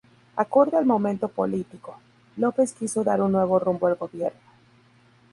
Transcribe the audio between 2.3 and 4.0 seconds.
López quiso dar un nuevo rumbo al